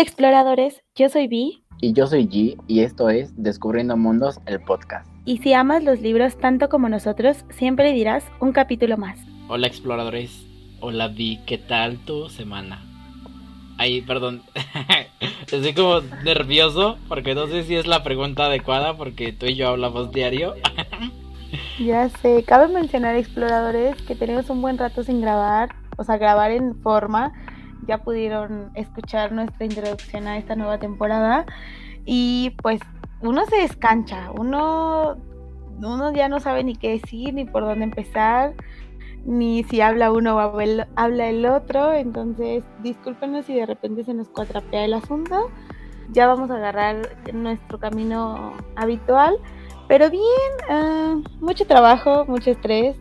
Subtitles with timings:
[0.00, 1.62] Hola exploradores, yo soy Vi.
[1.82, 5.06] Y yo soy G y esto es Descubriendo Mundos, el podcast.
[5.26, 9.20] Y si amas los libros tanto como nosotros, siempre dirás un capítulo más.
[9.48, 10.46] Hola exploradores,
[10.80, 12.82] hola Vi, ¿qué tal tu semana?
[13.76, 14.40] Ay, perdón,
[15.46, 19.68] estoy como nervioso porque no sé si es la pregunta adecuada porque tú y yo
[19.68, 20.54] hablamos diario.
[21.78, 26.52] ya sé, cabe mencionar exploradores que tenemos un buen rato sin grabar, o sea, grabar
[26.52, 27.34] en forma
[27.86, 31.46] ya pudieron escuchar nuestra introducción a esta nueva temporada.
[32.04, 32.80] Y pues
[33.20, 35.16] uno se descancha, uno,
[35.78, 38.54] uno ya no sabe ni qué decir, ni por dónde empezar,
[39.24, 44.28] ni si habla uno o habla el otro, entonces discúlpenos si de repente se nos
[44.28, 45.50] cuatrapea el asunto,
[46.10, 49.36] ya vamos a agarrar nuestro camino habitual,
[49.88, 50.22] pero bien,
[50.68, 52.96] ah, mucho trabajo, mucho estrés,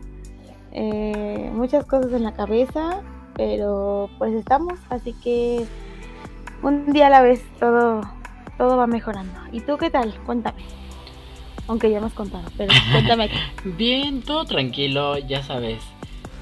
[0.72, 3.02] eh, muchas cosas en la cabeza,
[3.40, 5.66] pero pues estamos, así que
[6.62, 8.02] un día a la vez todo,
[8.58, 9.40] todo va mejorando.
[9.54, 10.14] ¿Y tú qué tal?
[10.26, 10.62] Cuéntame.
[11.70, 13.30] Aunque ya hemos contado, pero cuéntame.
[13.64, 15.82] Bien, todo tranquilo, ya sabes.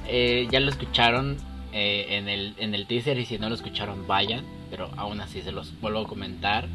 [0.08, 1.38] Eh, ya lo escucharon
[1.72, 5.44] eh, en, el, en el teaser y si no lo escucharon vayan, pero aún así
[5.44, 6.68] se los vuelvo a comentar.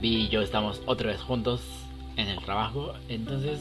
[0.00, 1.62] Vi y yo estamos otra vez juntos
[2.16, 3.58] en el trabajo, entonces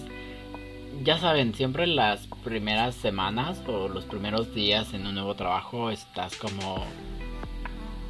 [1.01, 6.35] ya saben, siempre las primeras semanas o los primeros días en un nuevo trabajo estás
[6.35, 6.85] como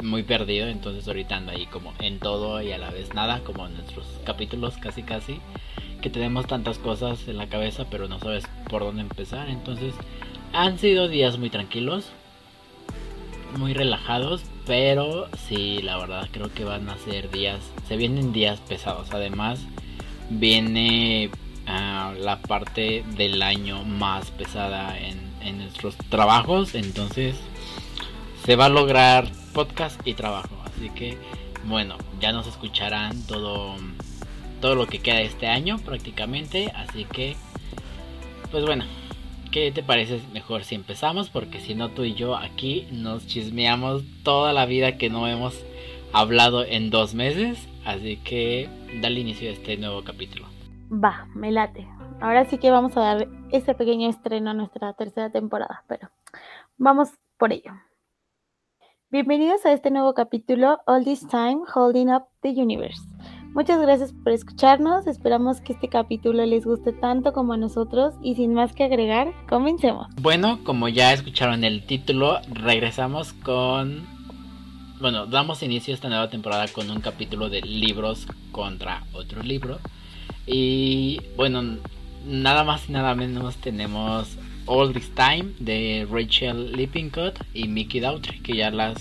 [0.04, 3.68] muy perdido, entonces ahorita ando ahí como en todo y a la vez nada, como
[3.68, 5.40] en nuestros capítulos casi casi,
[6.02, 9.94] que tenemos tantas cosas en la cabeza pero no sabes por dónde empezar, entonces
[10.52, 12.12] han sido días muy tranquilos,
[13.58, 18.60] muy relajados, pero sí, la verdad creo que van a ser días, se vienen días
[18.60, 19.60] pesados, además
[20.30, 21.30] viene
[21.66, 25.24] la parte del año más pesada en,
[25.58, 26.76] nuestros trabajos.
[26.76, 27.36] Entonces
[28.46, 30.58] se va a lograr podcast y trabajo.
[30.66, 31.18] Así que
[31.66, 33.76] bueno, ya nos escucharán todo,
[34.62, 36.72] todo lo que queda este año prácticamente.
[36.76, 37.36] Así que,
[38.52, 38.86] pues bueno,
[39.52, 41.30] ¿qué te parece mejor si empezamos?
[41.30, 45.56] Porque si no, tú y yo aquí nos chismeamos toda la vida que no hemos
[46.12, 47.68] hablado en dos meses.
[47.86, 48.70] Así que
[49.02, 50.53] dale inicio a este nuevo capítulo.
[50.94, 51.88] Va, me late.
[52.22, 56.12] Ahora sí que vamos a dar ese pequeño estreno a nuestra tercera temporada, pero
[56.78, 57.10] vamos
[57.40, 57.72] por ello.
[59.10, 63.02] Bienvenidos a este nuevo capítulo, All This Time Holding Up the Universe.
[63.56, 68.36] Muchas gracias por escucharnos, esperamos que este capítulo les guste tanto como a nosotros y
[68.36, 70.10] sin más que agregar, comencemos.
[70.22, 74.06] Bueno, como ya escucharon el título, regresamos con...
[75.02, 79.80] Bueno, damos inicio a esta nueva temporada con un capítulo de libros contra otro libro.
[80.46, 81.78] Y bueno,
[82.26, 88.40] nada más y nada menos tenemos All This Time de Rachel Lippincott y Mickey Daughtry,
[88.40, 88.96] que ya las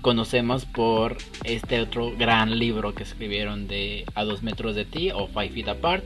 [0.00, 5.26] conocemos por este otro gran libro que escribieron de A dos metros de ti o
[5.28, 6.04] Five Feet Apart.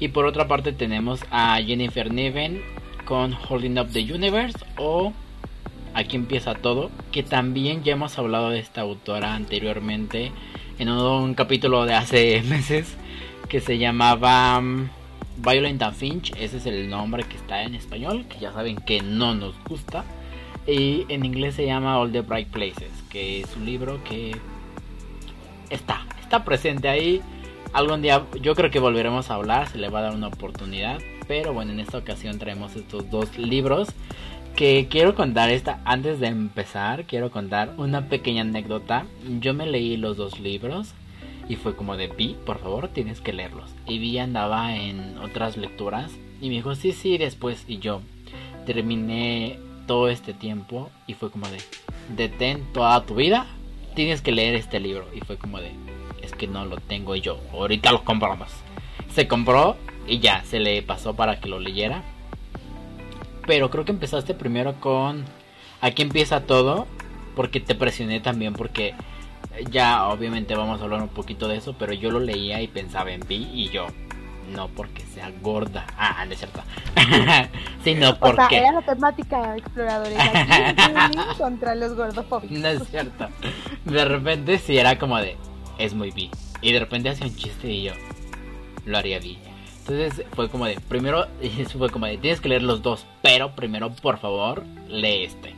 [0.00, 2.62] Y por otra parte tenemos a Jennifer Neven
[3.04, 5.12] con Holding Up the Universe o
[5.94, 10.32] Aquí empieza todo, que también ya hemos hablado de esta autora anteriormente
[10.80, 12.96] en un capítulo de hace meses
[13.48, 14.88] que se llamaba um,
[15.36, 19.02] Violent and Finch, ese es el nombre que está en español, que ya saben que
[19.02, 20.04] no nos gusta.
[20.66, 24.34] Y en inglés se llama All the Bright Places, que es un libro que
[25.70, 27.20] está, está presente ahí.
[27.72, 30.98] Algún día yo creo que volveremos a hablar, se le va a dar una oportunidad.
[31.26, 33.88] Pero bueno, en esta ocasión traemos estos dos libros
[34.56, 39.04] que quiero contar esta antes de empezar, quiero contar una pequeña anécdota.
[39.40, 40.94] Yo me leí los dos libros
[41.48, 43.70] y fue como de, Vi, por favor, tienes que leerlos.
[43.86, 46.10] Y Vi andaba en otras lecturas
[46.40, 47.64] y me dijo, sí, sí, después.
[47.68, 48.00] Y yo
[48.66, 51.58] terminé todo este tiempo y fue como de,
[52.16, 53.46] detén toda tu vida,
[53.94, 55.06] tienes que leer este libro.
[55.14, 55.72] Y fue como de,
[56.22, 58.48] es que no lo tengo yo, ahorita lo compramos.
[59.12, 59.76] Se compró
[60.06, 62.02] y ya, se le pasó para que lo leyera.
[63.46, 65.24] Pero creo que empezaste primero con
[65.84, 66.86] Aquí empieza todo,
[67.36, 68.94] porque te presioné también, porque
[69.70, 73.12] ya obviamente vamos a hablar un poquito de eso, pero yo lo leía y pensaba
[73.12, 73.86] en Vi y yo,
[74.52, 76.62] no porque sea gorda, ah, no es cierto,
[77.84, 78.42] sino porque...
[78.42, 82.58] O sea, era la temática exploradores aquí contra los gordofóbicos.
[82.58, 83.28] No es cierto,
[83.84, 85.36] de repente sí era como de,
[85.78, 86.30] es muy Vi,
[86.60, 87.92] y de repente hacía un chiste y yo,
[88.86, 89.38] lo haría Vi.
[89.86, 91.26] Entonces fue como de, primero,
[91.78, 95.54] fue como de, tienes que leer los dos, pero primero, por favor, lee este.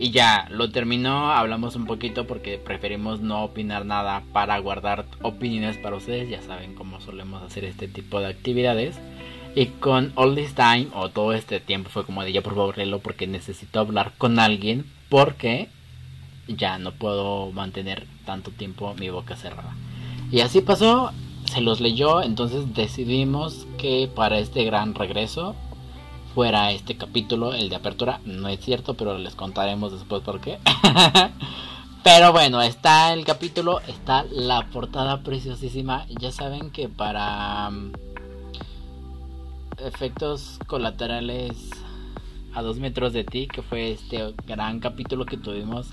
[0.00, 5.76] Y ya, lo terminó, hablamos un poquito porque preferimos no opinar nada para guardar opiniones
[5.76, 8.96] para ustedes, ya saben cómo solemos hacer este tipo de actividades.
[9.56, 12.78] Y con All This Time, o todo este tiempo, fue como de ya por favor
[12.78, 15.68] léelo porque necesito hablar con alguien, porque
[16.46, 19.74] ya no puedo mantener tanto tiempo mi boca cerrada.
[20.30, 21.10] Y así pasó,
[21.46, 25.56] se los leyó, entonces decidimos que para este gran regreso
[26.38, 28.20] fuera este capítulo, el de apertura.
[28.24, 30.60] No es cierto, pero les contaremos después por qué.
[32.04, 36.06] pero bueno, está el capítulo, está la portada preciosísima.
[36.20, 37.90] Ya saben que para mm,
[39.84, 41.70] efectos colaterales
[42.54, 45.88] a dos metros de ti, que fue este gran capítulo que tuvimos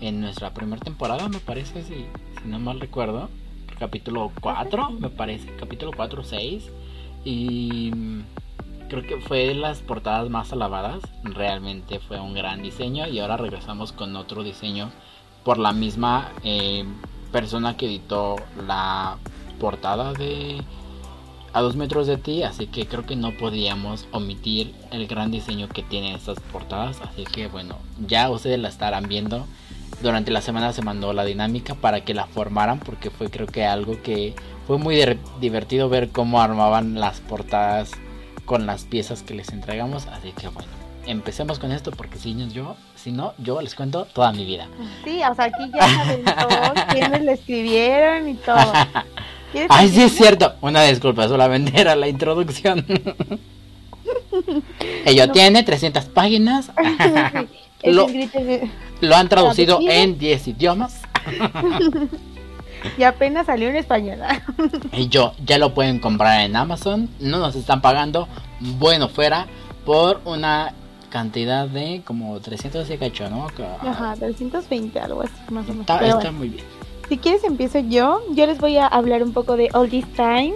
[0.00, 2.06] en nuestra primera temporada, me parece, si,
[2.40, 3.28] si no mal recuerdo.
[3.78, 6.64] Capítulo 4, me parece, capítulo 4 6.
[7.26, 8.22] Y mm,
[8.92, 11.00] creo que fue de las portadas más alabadas.
[11.24, 13.08] Realmente fue un gran diseño.
[13.08, 14.90] Y ahora regresamos con otro diseño
[15.44, 16.84] por la misma eh,
[17.32, 18.36] persona que editó
[18.66, 19.16] la
[19.58, 20.60] portada de
[21.54, 25.68] a dos metros de ti, así que creo que no podíamos omitir el gran diseño
[25.68, 29.46] que tienen estas portadas, así que bueno, ya ustedes la estarán viendo.
[30.02, 33.66] Durante la semana se mandó la dinámica para que la formaran, porque fue creo que
[33.66, 34.34] algo que
[34.66, 34.96] fue muy
[35.40, 37.90] divertido ver cómo armaban las portadas
[38.44, 40.68] con las piezas que les entregamos, así que bueno,
[41.06, 44.68] empecemos con esto porque si no yo, si no, yo les cuento toda mi vida.
[45.04, 48.72] Sí, o sea, aquí ya saben todos quiénes le escribieron y todo.
[49.68, 50.54] Ay, sí es cierto.
[50.60, 52.84] Una disculpa, solamente era la introducción.
[55.04, 56.70] Ello tiene 300 páginas.
[57.84, 58.06] lo,
[59.00, 61.02] lo, han traducido en 10 idiomas.
[62.98, 64.18] y apenas salió en español.
[64.92, 67.08] y yo, ya lo pueden comprar en Amazon.
[67.20, 68.28] No nos están pagando.
[68.60, 69.46] Bueno, fuera
[69.84, 70.74] por una
[71.10, 73.46] cantidad de como 300 y cacho, ¿no?
[73.80, 75.80] Ajá, 320, algo así, más o menos.
[75.80, 76.64] Está, está muy bien.
[77.08, 78.22] Si quieres empiezo yo.
[78.32, 80.54] Yo les voy a hablar un poco de All This Time,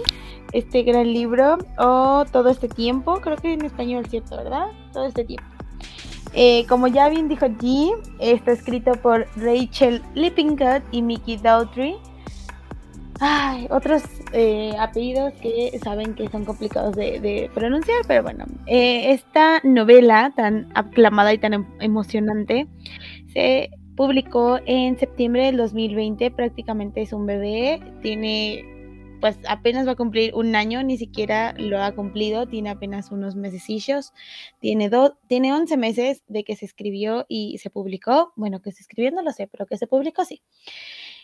[0.53, 3.21] este gran libro, o Todo este tiempo.
[3.21, 4.37] Creo que en español, ¿cierto?
[4.37, 4.67] ¿Verdad?
[4.91, 5.47] Todo este tiempo.
[6.33, 11.95] Eh, como ya bien dijo G, está escrito por Rachel Lippincott y Mickey Daughtry.
[13.19, 14.03] Ay, otros
[14.33, 20.69] eh, apellidos que saben que son complicados de, pronunciar, pero bueno, eh, esta novela tan
[20.75, 22.67] aclamada y tan em, emocionante
[23.33, 28.63] se publicó en septiembre del 2020, prácticamente es un bebé, tiene
[29.19, 33.35] pues apenas va a cumplir un año, ni siquiera lo ha cumplido, tiene apenas unos
[33.35, 34.13] mesecillos,
[34.59, 38.81] tiene, dos tiene 11 meses de que se escribió y se publicó, bueno, que se
[38.81, 40.41] escribió no lo sé, pero que se publicó sí.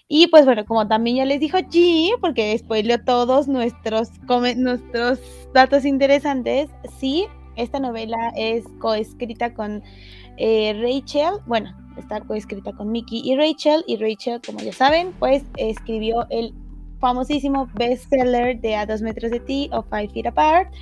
[0.08, 4.10] Y pues bueno, como también ya les dijo G, porque leo todos nuestros,
[4.58, 5.20] nuestros
[5.54, 6.70] datos interesantes,
[7.00, 9.82] sí, esta novela es coescrita con
[10.38, 15.44] eh, Rachel, bueno, está coescrita con Mickey y Rachel, y Rachel, como ya saben, pues
[15.58, 16.54] escribió el
[17.00, 20.74] famosísimo bestseller de A dos metros de ti o Five Feet Apart,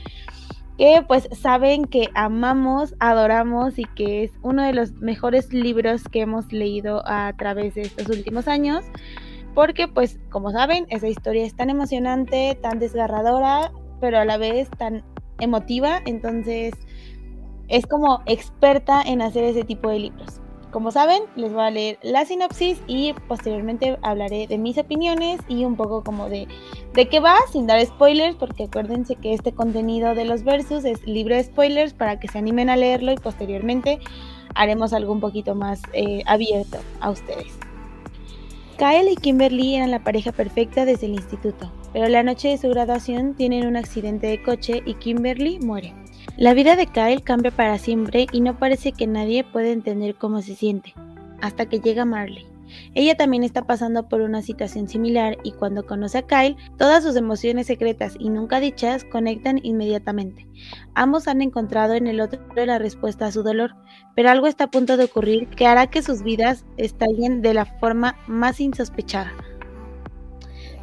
[0.78, 6.22] que pues saben que amamos, adoramos y que es uno de los mejores libros que
[6.22, 8.84] hemos leído a través de estos últimos años,
[9.54, 14.70] porque pues como saben, esa historia es tan emocionante, tan desgarradora, pero a la vez
[14.72, 15.04] tan
[15.40, 16.74] emotiva, entonces
[17.68, 20.42] es como experta en hacer ese tipo de libros.
[20.72, 25.66] Como saben, les voy a leer la sinopsis y posteriormente hablaré de mis opiniones y
[25.66, 26.48] un poco como de,
[26.94, 31.06] de qué va, sin dar spoilers, porque acuérdense que este contenido de los versos es
[31.06, 34.00] libre de spoilers para que se animen a leerlo y posteriormente
[34.56, 37.54] haremos algo un poquito más eh, abierto a ustedes.
[38.78, 42.70] Kyle y Kimberly eran la pareja perfecta desde el instituto, pero la noche de su
[42.70, 45.94] graduación tienen un accidente de coche y Kimberly muere.
[46.38, 50.42] La vida de Kyle cambia para siempre y no parece que nadie pueda entender cómo
[50.42, 50.94] se siente,
[51.42, 52.48] hasta que llega Marley.
[52.96, 57.16] Ella también está pasando por una situación similar y cuando conoce a Kyle, todas sus
[57.16, 60.48] emociones secretas y nunca dichas conectan inmediatamente.
[60.94, 63.76] Ambos han encontrado en el otro la respuesta a su dolor,
[64.16, 67.66] pero algo está a punto de ocurrir que hará que sus vidas estallen de la
[67.66, 69.34] forma más insospechada.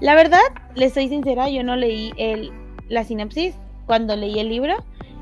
[0.00, 0.40] La verdad,
[0.74, 2.52] les soy sincera, yo no leí el,
[2.88, 3.54] la sinopsis
[3.86, 4.76] cuando leí el libro,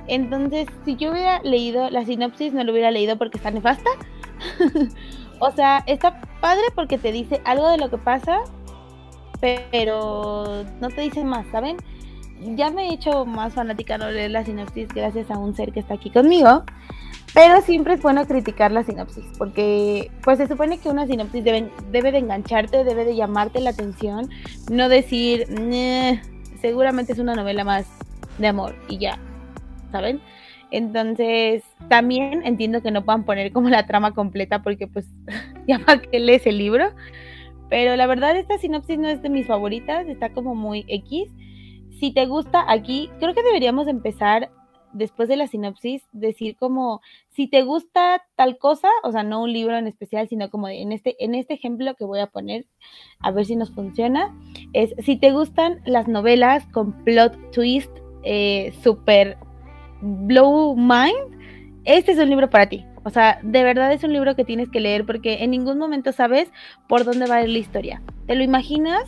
[0.09, 3.91] entonces, si yo hubiera leído la sinopsis, no lo hubiera leído porque está nefasta.
[5.41, 8.41] o sea, está padre porque te dice algo de lo que pasa,
[9.41, 11.77] pero no te dice más, ¿saben?
[12.55, 15.81] Ya me he hecho más fanática no leer la sinopsis gracias a un ser que
[15.81, 16.65] está aquí conmigo.
[17.35, 21.71] Pero siempre es bueno criticar la sinopsis, porque pues se supone que una sinopsis debe,
[21.91, 24.31] debe de engancharte, debe de llamarte la atención,
[24.71, 25.47] no decir,
[26.63, 27.87] seguramente es una novela más
[28.39, 29.19] de amor y ya.
[29.97, 30.21] ¿Saben?
[30.71, 35.07] Entonces, también entiendo que no puedan poner como la trama completa porque pues
[35.67, 36.91] ya para que lees el libro.
[37.69, 41.33] Pero la verdad esta sinopsis no es de mis favoritas, está como muy X.
[41.99, 44.51] Si te gusta aquí, creo que deberíamos empezar
[44.93, 47.01] después de la sinopsis, decir como,
[47.31, 50.93] si te gusta tal cosa, o sea, no un libro en especial, sino como en
[50.93, 52.67] este, en este ejemplo que voy a poner,
[53.21, 54.35] a ver si nos funciona,
[54.73, 57.91] es, si te gustan las novelas con plot twist
[58.23, 59.37] eh, super
[60.01, 61.37] blow mind,
[61.85, 62.85] este es un libro para ti.
[63.05, 66.11] O sea, de verdad es un libro que tienes que leer porque en ningún momento
[66.11, 66.51] sabes
[66.89, 68.03] por dónde va a ir la historia.
[68.27, 69.05] Te lo imaginas,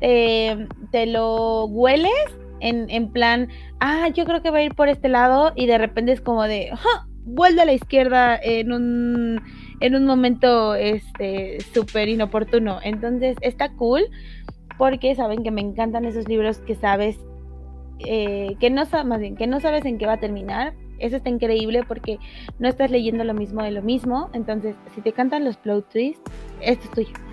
[0.00, 2.10] te, lo hueles
[2.60, 5.78] en, en, plan, ah, yo creo que va a ir por este lado y de
[5.78, 6.72] repente es como de,
[7.24, 9.42] vuelve a la izquierda en un,
[9.80, 12.78] en un momento este súper inoportuno.
[12.82, 14.02] Entonces está cool
[14.78, 17.16] porque saben que me encantan esos libros que sabes
[18.00, 20.74] eh, que no más que no sabes en qué va a terminar.
[20.98, 22.18] Eso está increíble porque
[22.58, 24.30] no estás leyendo lo mismo de lo mismo.
[24.32, 27.26] Entonces, si te cantan los plot twists, esto es tuyo.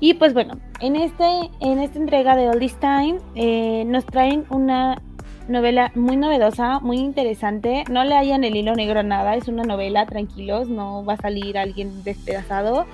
[0.00, 1.24] Y pues bueno, en, este,
[1.60, 5.02] en esta entrega de All This Time eh, nos traen una
[5.48, 7.84] novela muy novedosa, muy interesante.
[7.90, 11.16] No le hayan el hilo negro a nada, es una novela, tranquilos, no va a
[11.16, 12.86] salir alguien despedazado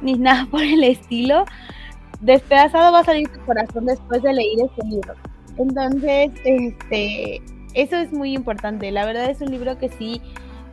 [0.00, 1.44] ni nada por el estilo.
[2.20, 5.14] Despedazado va a salir tu corazón después de leer este libro.
[5.58, 7.42] Entonces, este,
[7.74, 8.90] eso es muy importante.
[8.90, 10.20] La verdad es un libro que sí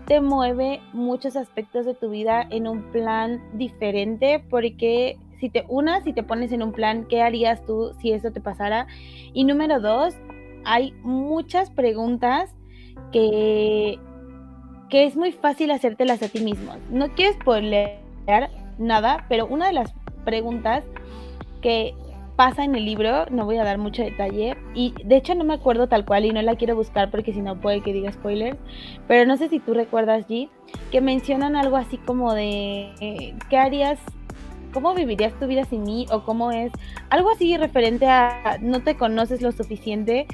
[0.08, 6.04] te mueve muchos aspectos de tu vida en un plan diferente porque si te unas,
[6.04, 8.88] si te pones en un plan, ¿qué harías tú si eso te pasara?
[9.34, 10.16] Y número dos,
[10.64, 12.52] hay muchas preguntas
[13.12, 14.00] que,
[14.90, 16.74] que es muy fácil hacértelas a ti mismo.
[16.92, 18.00] No quieres spoilear
[18.78, 20.84] nada, pero una de las preguntas
[21.62, 21.94] que
[22.36, 25.54] pasa en el libro, no voy a dar mucho detalle, y de hecho no me
[25.54, 28.58] acuerdo tal cual y no la quiero buscar porque si no puede que diga spoilers,
[29.08, 30.50] pero no sé si tú recuerdas, G,
[30.92, 34.00] que mencionan algo así como de, eh, ¿qué harías
[34.76, 36.06] ¿cómo vivirías tu vida sin mí?
[36.12, 36.70] O cómo es,
[37.10, 40.28] algo así referente a no te conoces lo suficiente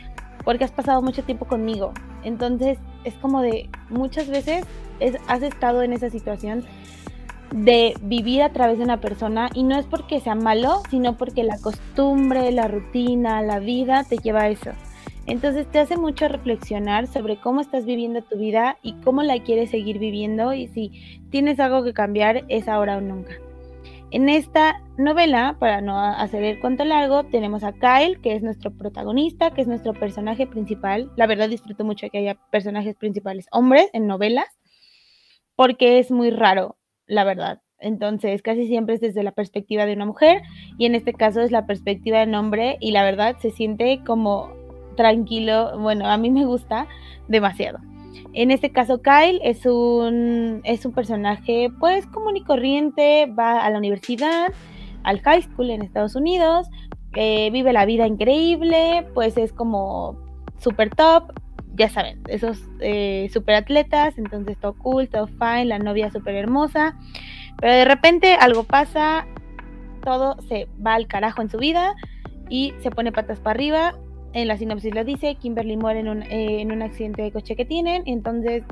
[0.44, 1.94] porque has pasado mucho tiempo conmigo.
[2.24, 4.66] Entonces es como de muchas veces
[5.28, 6.64] has estado en esa situación
[7.52, 11.44] de vivir a través de una persona y no es porque sea malo, sino porque
[11.44, 14.72] la costumbre, la rutina, la vida te lleva a eso.
[15.28, 19.70] Entonces te hace mucho reflexionar sobre cómo estás viviendo tu vida y cómo la quieres
[19.70, 23.34] seguir viviendo y si tienes algo que cambiar es ahora o nunca.
[24.10, 28.72] En esta novela, para no hacer el cuento largo, tenemos a Kyle, que es nuestro
[28.72, 31.10] protagonista, que es nuestro personaje principal.
[31.16, 34.48] La verdad disfruto mucho que haya personajes principales hombres en novelas,
[35.56, 36.76] porque es muy raro,
[37.12, 37.60] la verdad.
[37.78, 40.42] Entonces, casi siempre es desde la perspectiva de una mujer
[40.78, 44.00] y en este caso es la perspectiva de un hombre y la verdad se siente
[44.06, 44.50] como
[44.96, 45.78] tranquilo.
[45.78, 46.88] Bueno, a mí me gusta
[47.28, 47.80] demasiado.
[48.32, 53.70] En este caso, Kyle es un, es un personaje pues común y corriente, va a
[53.70, 54.54] la universidad,
[55.04, 56.70] al high school en Estados Unidos,
[57.16, 60.16] eh, vive la vida increíble, pues es como
[60.60, 61.34] super top,
[61.76, 66.98] ya saben, esos eh, super atletas, entonces todo cool, todo fine, la novia súper hermosa,
[67.60, 69.26] pero de repente algo pasa,
[70.04, 71.94] todo se va al carajo en su vida
[72.50, 73.96] y se pone patas para arriba
[74.34, 77.56] en la sinopsis lo dice, Kimberly muere en un, eh, en un accidente de coche
[77.56, 78.64] que tienen, entonces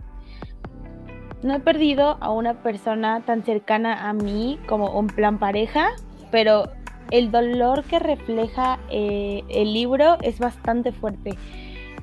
[1.44, 5.90] no he perdido a una persona tan cercana a mí como un plan pareja,
[6.32, 6.70] pero
[7.12, 11.32] el dolor que refleja eh, el libro es bastante fuerte.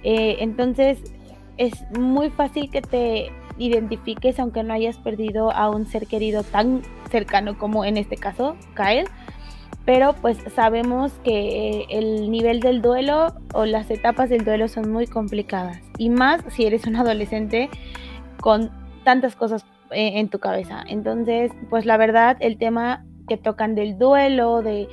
[0.09, 1.03] Eh, entonces
[1.57, 6.83] es muy fácil que te identifiques aunque no hayas perdido a un ser querido tan
[7.11, 9.09] cercano como en este caso, Kyle
[9.85, 15.07] pero pues sabemos que el nivel del duelo o las etapas del duelo son muy
[15.07, 17.71] complicadas y más si eres un adolescente
[18.41, 18.71] con
[19.05, 20.85] tantas cosas eh, en tu cabeza.
[20.89, 24.89] Entonces, pues la verdad, el tema que tocan del duelo, de,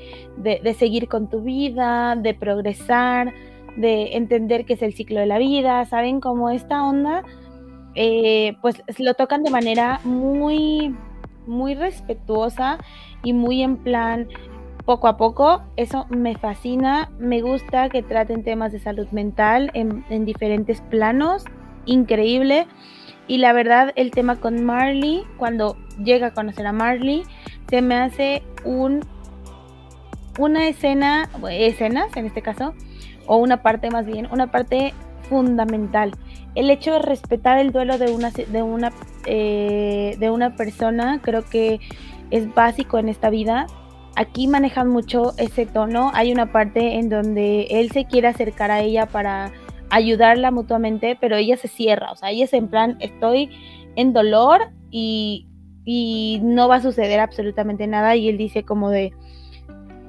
[0.77, 3.33] seguir con tu vida, de progresar,
[3.75, 6.19] de entender que es el ciclo de la vida, ¿saben?
[6.19, 7.23] cómo esta onda,
[7.95, 10.95] eh, pues lo tocan de manera muy,
[11.47, 12.77] muy respetuosa
[13.23, 14.27] y muy en plan,
[14.85, 15.61] poco a poco.
[15.75, 17.11] Eso me fascina.
[17.19, 21.45] Me gusta que traten temas de salud mental en, diferentes planos.
[21.85, 22.67] Increíble.
[23.27, 27.23] Y la verdad, el tema con Marley, cuando llega a conocer a Marley,
[27.69, 29.01] se me hace un
[30.39, 32.73] una escena, escenas en este caso,
[33.25, 34.93] o una parte más bien, una parte
[35.29, 36.11] fundamental.
[36.55, 38.91] El hecho de respetar el duelo de una, de una,
[39.25, 41.79] eh, de una persona creo que
[42.31, 43.67] es básico en esta vida
[44.15, 46.11] aquí manejan mucho ese tono.
[46.13, 49.51] Hay una parte en donde él se quiere acercar a ella para
[49.89, 52.11] ayudarla mutuamente, pero ella se cierra.
[52.11, 53.49] O sea, ella es en plan, estoy
[53.95, 55.47] en dolor y,
[55.85, 58.15] y no va a suceder absolutamente nada.
[58.15, 59.13] Y él dice como de,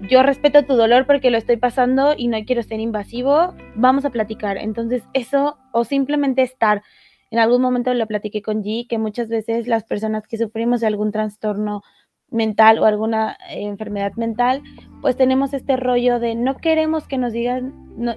[0.09, 4.11] yo respeto tu dolor porque lo estoy pasando y no quiero ser invasivo, vamos a
[4.11, 4.59] platicar.
[4.59, 6.83] Entonces, eso, o simplemente estar.
[7.31, 10.89] En algún momento lo platiqué con G, que muchas veces las personas que sufrimos de
[10.89, 11.83] algún trastorno
[12.31, 14.63] mental o alguna eh, enfermedad mental,
[15.01, 17.73] pues tenemos este rollo de no queremos que nos digan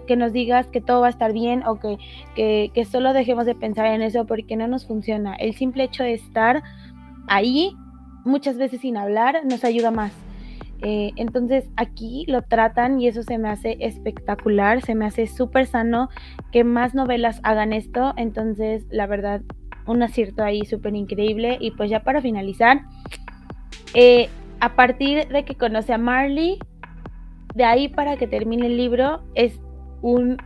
[0.08, 1.98] que nos digas que todo va a estar bien o que,
[2.36, 5.36] que, que, solo dejemos de pensar en eso porque no nos funciona.
[5.36, 6.64] El simple hecho de estar
[7.28, 7.76] ahí,
[8.26, 10.27] muchas veces sin hablar, nos ayuda más.
[10.82, 15.66] Eh, entonces aquí lo tratan y eso se me hace espectacular, se me hace súper
[15.66, 16.10] sano
[16.52, 18.14] que más novelas hagan esto.
[18.18, 19.42] Entonces, la verdad,
[19.86, 21.58] un acierto ahí súper increíble.
[21.60, 22.82] Y pues ya para finalizar,
[23.94, 24.30] eh,
[24.60, 26.60] a partir de que conoce a Marley,
[27.56, 29.60] de ahí para que termine el libro es
[30.02, 30.38] un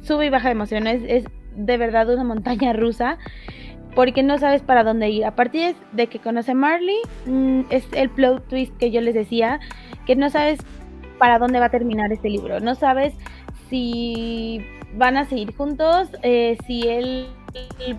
[0.00, 1.24] sube y baja de emociones, es
[1.56, 3.18] de verdad una montaña rusa
[3.94, 5.24] porque no sabes para dónde ir.
[5.24, 9.14] A partir de que conoce a Marley, mm, es el plot twist que yo les
[9.14, 9.60] decía,
[10.06, 10.60] que no sabes
[11.18, 13.14] para dónde va a terminar este libro, no sabes
[13.70, 14.60] si
[14.94, 17.28] van a seguir juntos, eh, si él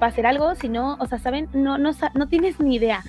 [0.01, 3.01] va a hacer algo, si no, o sea, saben, no, no, no tienes ni idea.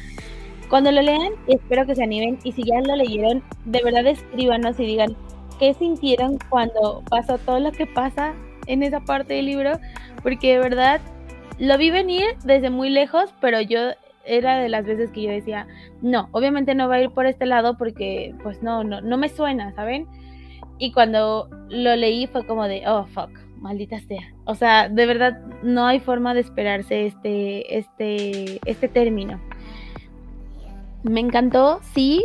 [0.68, 4.78] Cuando lo lean, espero que se animen y si ya lo leyeron, de verdad escríbanos
[4.80, 5.16] y digan
[5.58, 8.34] qué sintieron cuando pasó todo lo que pasa
[8.66, 9.78] en esa parte del libro,
[10.22, 11.00] porque de verdad
[11.58, 13.80] lo vi venir desde muy lejos, pero yo
[14.26, 15.66] era de las veces que yo decía,
[16.02, 19.28] no, obviamente no va a ir por este lado porque pues no, no, no me
[19.28, 20.06] suena, ¿saben?
[20.78, 24.32] Y cuando lo leí fue como de, oh, fuck, maldita sea.
[24.44, 29.40] O sea, de verdad no hay forma de esperarse este, este, este término.
[31.02, 32.24] Me encantó, sí.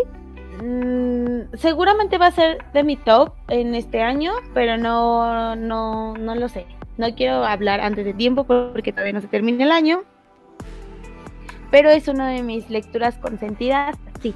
[0.64, 6.36] Mm, seguramente va a ser de mi top en este año, pero no, no, no
[6.36, 6.66] lo sé.
[7.00, 10.04] No quiero hablar antes de tiempo porque todavía no se termina el año.
[11.72, 14.36] Pero es una de mis lecturas consentidas, sí.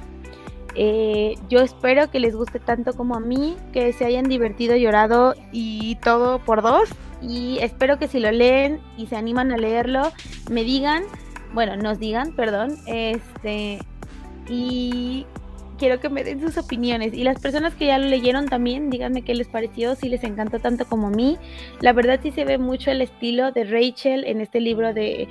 [0.74, 5.34] Eh, yo espero que les guste tanto como a mí, que se hayan divertido, llorado
[5.52, 6.88] y todo por dos.
[7.20, 10.10] Y espero que si lo leen y se animan a leerlo,
[10.50, 11.02] me digan,
[11.52, 13.78] bueno, nos digan, perdón, este,
[14.48, 15.26] y
[15.78, 17.14] quiero que me den sus opiniones.
[17.14, 20.58] Y las personas que ya lo leyeron también, díganme qué les pareció, si les encantó
[20.58, 21.38] tanto como a mí.
[21.80, 25.28] La verdad sí se ve mucho el estilo de Rachel en este libro de,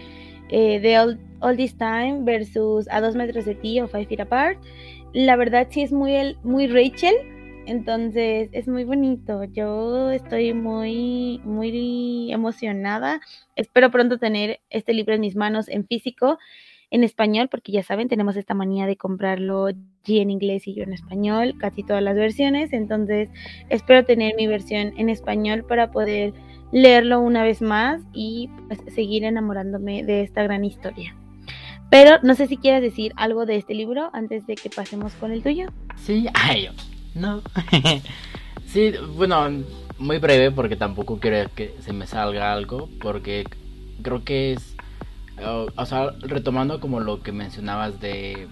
[0.50, 0.98] eh,
[1.39, 4.60] All, This Time versus A Dos Metros de Ti o Five Feet Apart.
[5.13, 7.15] La verdad sí es muy, el, muy Rachel,
[7.65, 9.44] entonces es muy bonito.
[9.46, 13.22] Yo estoy muy, muy emocionada.
[13.56, 16.39] Espero pronto tener este libro en mis manos en físico
[16.94, 19.70] en español, porque ya saben, tenemos esta manía de comprarlo
[20.06, 22.72] G en inglés y yo en español, casi todas las versiones.
[22.72, 23.30] Entonces,
[23.70, 26.34] espero tener mi versión en español para poder
[26.72, 31.16] leerlo una vez más y pues, seguir enamorándome de esta gran historia.
[31.90, 35.32] Pero no sé si quieres decir algo de este libro antes de que pasemos con
[35.32, 35.70] el tuyo.
[35.96, 36.70] Sí, ay,
[37.16, 37.42] no.
[38.68, 39.64] sí, bueno,
[39.98, 43.46] muy breve porque tampoco quiero que se me salga algo porque
[44.04, 44.73] creo que es
[45.44, 48.48] o, sea, retomando como lo que mencionabas de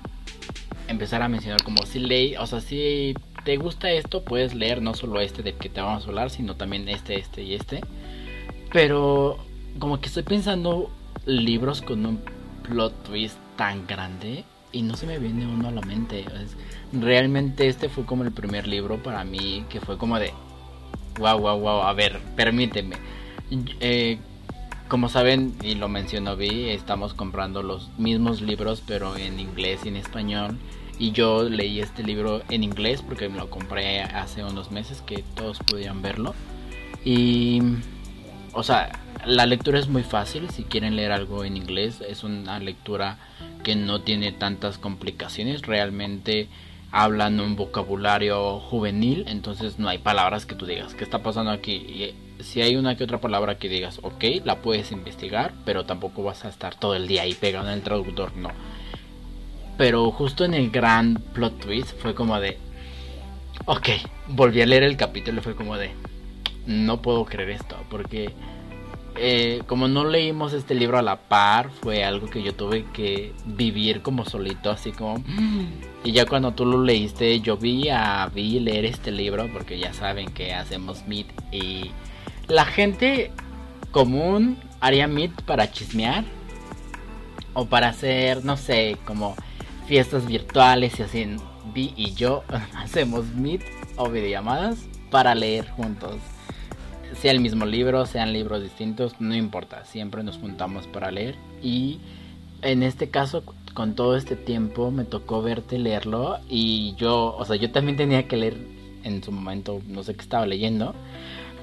[0.87, 4.93] empezar a mencionar como si leí, o sea, si te gusta esto, puedes leer no
[4.93, 7.81] solo este de que te vamos a hablar, sino también este, este y este.
[8.71, 9.37] Pero
[9.79, 10.89] como que estoy pensando
[11.25, 12.19] libros con un
[12.63, 16.25] plot twist tan grande y no se me viene uno a la mente.
[16.93, 20.31] realmente este fue como el primer libro para mí que fue como de,
[21.19, 22.95] wow, wow, wow, a ver, permíteme.
[23.79, 24.17] Eh,
[24.91, 29.87] como saben, y lo mencionó Vi, estamos comprando los mismos libros, pero en inglés y
[29.87, 30.57] en español.
[30.99, 35.23] Y yo leí este libro en inglés porque me lo compré hace unos meses que
[35.33, 36.35] todos pudieran verlo.
[37.05, 37.61] Y,
[38.51, 40.49] o sea, la lectura es muy fácil.
[40.49, 43.17] Si quieren leer algo en inglés, es una lectura
[43.63, 45.61] que no tiene tantas complicaciones.
[45.61, 46.49] Realmente
[46.91, 51.71] hablan un vocabulario juvenil, entonces no hay palabras que tú digas, ¿qué está pasando aquí?
[51.71, 56.23] Y si hay una que otra palabra que digas, ok, la puedes investigar, pero tampoco
[56.23, 58.49] vas a estar todo el día ahí pegado en el traductor, no.
[59.77, 62.57] Pero justo en el gran plot twist fue como de,
[63.65, 63.89] ok,
[64.27, 65.91] volví a leer el capítulo y fue como de,
[66.65, 68.33] no puedo creer esto, porque
[69.15, 73.33] eh, como no leímos este libro a la par, fue algo que yo tuve que
[73.45, 75.23] vivir como solito, así como...
[76.03, 79.93] Y ya cuando tú lo leíste, yo vi a Vi leer este libro, porque ya
[79.93, 81.91] saben que hacemos Meet y
[82.51, 83.31] la gente
[83.91, 86.25] común haría Meet para chismear
[87.53, 89.35] o para hacer, no sé, como
[89.87, 91.37] fiestas virtuales y así.
[91.73, 92.43] Vi y yo
[92.75, 93.63] hacemos Meet
[93.95, 94.77] o videollamadas
[95.09, 96.17] para leer juntos
[97.19, 101.99] sea el mismo libro, sean libros distintos, no importa, siempre nos juntamos para leer y
[102.61, 107.57] en este caso con todo este tiempo me tocó verte leerlo y yo, o sea,
[107.57, 108.57] yo también tenía que leer
[109.03, 110.95] en su momento no sé qué estaba leyendo.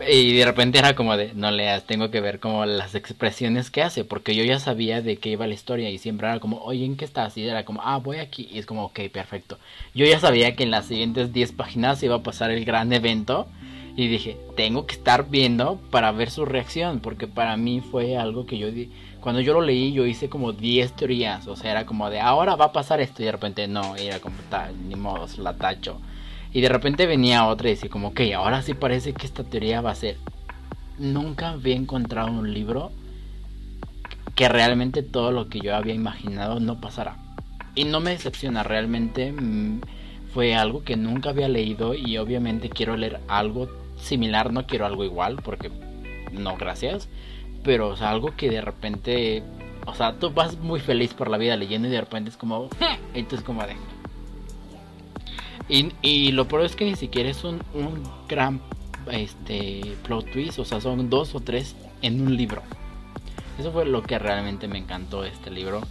[0.06, 3.82] Y de repente era como de, no leas, tengo que ver como las expresiones que
[3.82, 6.84] hace, porque yo ya sabía de qué iba la historia y siempre era como, oye,
[6.84, 7.36] ¿en qué estás?
[7.36, 8.48] Y era como, ah, voy aquí.
[8.50, 9.58] Y es como, ok, perfecto.
[9.94, 13.48] Yo ya sabía que en las siguientes 10 páginas iba a pasar el gran evento
[13.96, 18.46] y dije, tengo que estar viendo para ver su reacción, porque para mí fue algo
[18.46, 21.86] que yo di cuando yo lo leí yo hice como 10 teorías, o sea, era
[21.86, 24.36] como de ahora va a pasar esto y de repente no, era como
[24.88, 26.00] ni modo, la tacho.
[26.52, 29.80] Y de repente venía otra y decía como, ok, ahora sí parece que esta teoría
[29.80, 30.16] va a ser.
[30.98, 32.90] Nunca había encontrado un libro
[34.34, 37.16] que realmente todo lo que yo había imaginado no pasara.
[37.74, 39.80] Y no me decepciona, realmente mm,
[40.32, 45.04] fue algo que nunca había leído y obviamente quiero leer algo similar, no quiero algo
[45.04, 45.70] igual porque
[46.32, 47.08] no, gracias.
[47.64, 49.42] Pero, o algo que de repente,
[49.86, 52.68] o sea, tú vas muy feliz por la vida leyendo y de repente es como,
[53.14, 53.74] entonces como de...
[55.68, 58.60] Y, lo peor es que ni siquiera es un, un gran
[59.10, 62.62] este plot twist, o sea, son dos o tres en un libro.
[63.58, 65.82] Eso fue lo que realmente me encantó este libro,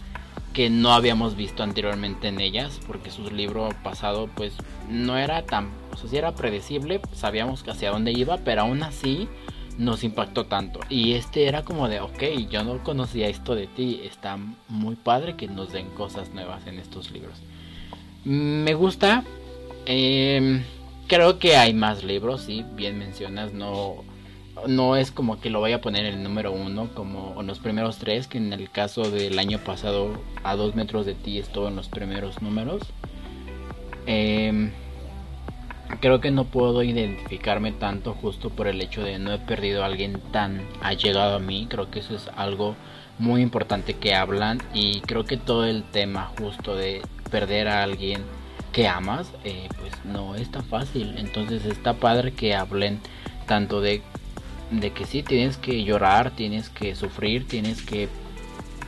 [0.52, 4.54] que no habíamos visto anteriormente en ellas, porque su libro pasado pues
[4.88, 9.28] no era tan, o sea, sí era predecible, sabíamos hacia dónde iba, pero aún así
[9.76, 10.80] nos impactó tanto.
[10.88, 14.38] Y este era como de, ok, yo no conocía esto de ti, está
[14.68, 17.38] muy padre que nos den cosas nuevas en estos libros.
[18.24, 19.24] Me gusta,
[19.90, 20.64] Em,
[21.06, 24.04] creo que hay más libros, sí, bien mencionas, no,
[24.66, 27.58] no es como que lo vaya a poner en el número uno como en los
[27.58, 30.10] primeros tres, que en el caso del año pasado
[30.44, 32.82] a dos metros de ti estuvo en los primeros números.
[34.04, 34.72] Em,
[36.00, 39.86] creo que no puedo identificarme tanto justo por el hecho de no he perdido a
[39.86, 41.66] alguien tan allegado a mí.
[41.70, 42.76] Creo que eso es algo
[43.18, 48.22] muy importante que hablan y creo que todo el tema justo de perder a alguien
[48.78, 51.16] que amas, eh, pues no es tan fácil.
[51.18, 53.00] Entonces está padre que hablen
[53.48, 54.02] tanto de,
[54.70, 58.08] de que sí tienes que llorar, tienes que sufrir, tienes que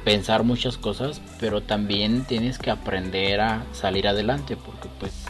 [0.05, 5.25] pensar muchas cosas, pero también tienes que aprender a salir adelante porque pues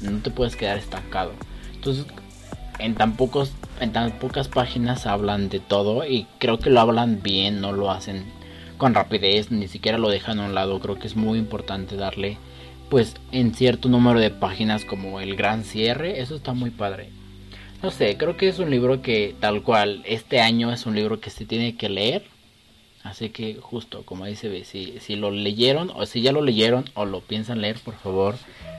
[0.00, 1.32] no te puedes quedar estancado.
[1.74, 2.06] Entonces
[2.78, 7.20] en tan pocos en tan pocas páginas hablan de todo y creo que lo hablan
[7.20, 8.26] bien, no lo hacen
[8.78, 10.78] con rapidez, ni siquiera lo dejan a un lado.
[10.78, 12.38] Creo que es muy importante darle
[12.92, 17.08] pues en cierto número de páginas como el gran cierre, eso está muy padre.
[17.82, 21.18] No sé, creo que es un libro que tal cual este año es un libro
[21.18, 22.24] que se tiene que leer.
[23.02, 27.06] Así que justo como dice si, si lo leyeron o si ya lo leyeron o
[27.06, 28.34] lo piensan leer, por favor,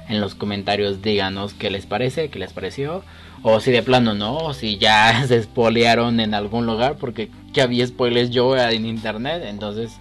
[0.07, 3.03] en los comentarios díganos qué les parece, qué les pareció.
[3.41, 7.65] O si de plano no, o si ya se spoilearon en algún lugar, porque ya
[7.65, 9.41] vi spoilers yo en internet.
[9.47, 9.93] Entonces,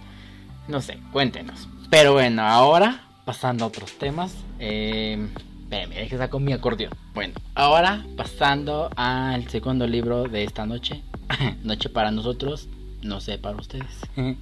[0.67, 1.67] no sé, cuéntenos.
[1.89, 4.33] Pero bueno, ahora pasando a otros temas.
[4.59, 5.27] Eh,
[5.63, 6.93] espérenme, que saco mi acordeón.
[7.13, 11.03] Bueno, ahora pasando al segundo libro de esta noche.
[11.63, 12.67] noche para nosotros,
[13.01, 14.07] no sé para ustedes.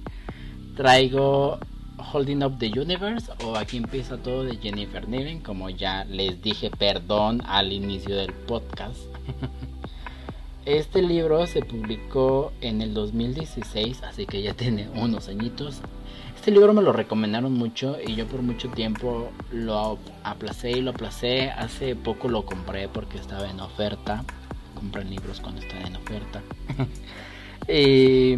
[0.76, 1.58] Traigo
[2.12, 5.40] Holding Up the Universe o Aquí empieza todo de Jennifer Niven.
[5.40, 8.98] Como ya les dije, perdón al inicio del podcast.
[10.64, 15.80] Este libro se publicó en el 2016, así que ya tiene unos añitos.
[16.42, 20.90] Este libro me lo recomendaron mucho y yo por mucho tiempo lo aplacé y lo
[20.90, 21.52] aplacé.
[21.52, 24.24] Hace poco lo compré porque estaba en oferta.
[24.74, 26.42] Compren libros cuando están en oferta.
[27.72, 28.34] y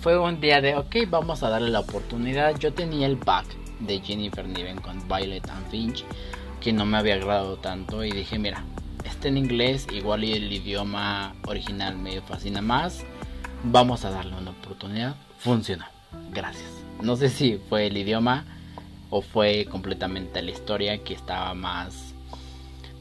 [0.00, 2.58] fue un día de, ok, vamos a darle la oportunidad.
[2.58, 3.46] Yo tenía el pack
[3.78, 6.04] de Jennifer Niven con Violet and Finch
[6.60, 8.64] que no me había agradado tanto y dije, mira,
[9.04, 13.04] este en inglés, igual y el idioma original me fascina más.
[13.62, 15.91] Vamos a darle una oportunidad funcionó.
[16.32, 16.70] Gracias.
[17.02, 18.44] No sé si fue el idioma
[19.10, 22.14] o fue completamente la historia que estaba más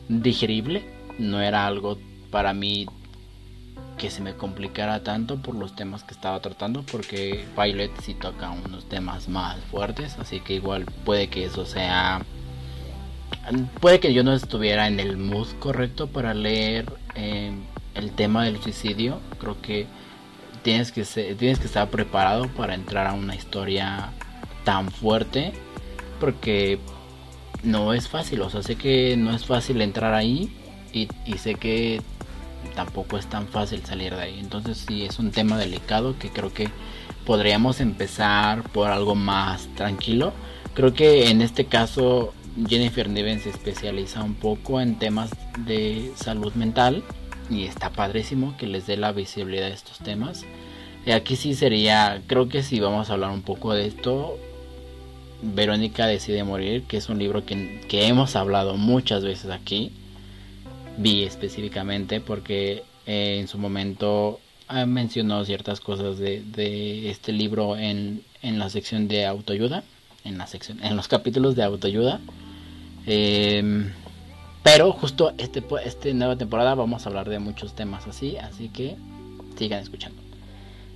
[0.10, 0.84] digerible.
[1.18, 1.98] No era algo
[2.32, 2.88] para mí
[3.98, 8.50] que se me complicara tanto por los temas que estaba tratando porque Violet sí toca
[8.50, 12.26] unos temas más fuertes así que igual puede que eso sea
[13.80, 17.52] puede que yo no estuviera en el mood correcto para leer eh,
[17.94, 19.86] el tema del suicidio creo que
[20.64, 21.04] tienes que,
[21.36, 24.10] tienes que estar preparado para entrar a una historia
[24.64, 25.54] tan fuerte
[26.20, 26.80] porque
[27.64, 30.52] no es fácil, o sea, sé que no es fácil entrar ahí
[30.94, 32.02] y, sé que
[32.76, 34.40] tampoco es tan fácil salir de ahí.
[34.40, 36.70] Entonces sí es un tema delicado que creo que
[37.26, 40.34] podríamos empezar por algo más tranquilo.
[40.74, 42.34] Creo que en este caso
[42.68, 45.32] Jennifer Niven se especializa un poco en temas
[45.66, 47.04] de salud mental
[47.52, 50.46] y está padrísimo que les dé la visibilidad a estos temas.
[51.06, 54.38] Y aquí sí sería, creo que si vamos a hablar un poco de esto,
[55.42, 59.92] Verónica decide morir, que es un libro que, que hemos hablado muchas veces aquí.
[60.98, 67.76] Vi específicamente porque eh, en su momento ah, mencionó ciertas cosas de, de este libro
[67.78, 69.84] en, en, la sección de autoayuda,
[70.24, 72.20] en la sección, en los capítulos de autoayuda.
[73.08, 73.92] Eh,
[74.64, 78.96] pero justo este, este nueva temporada vamos a hablar de muchos temas así, así que
[79.58, 80.22] sigan escuchando.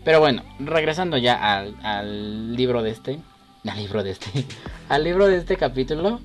[0.04, 3.20] Pero bueno, regresando ya al, libro de este,
[3.66, 4.46] al libro de este,
[4.90, 6.20] al libro de este capítulo,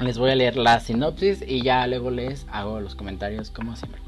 [0.00, 4.00] les voy a leer la sinopsis y ya luego les hago los comentarios como siempre.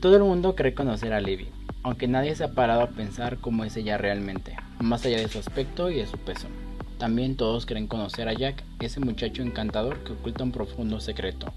[0.00, 1.48] Todo el mundo cree conocer a Libby,
[1.82, 5.38] aunque nadie se ha parado a pensar cómo es ella realmente, más allá de su
[5.38, 6.48] aspecto y de su peso.
[7.04, 11.52] También todos creen conocer a Jack, ese muchacho encantador que oculta un profundo secreto.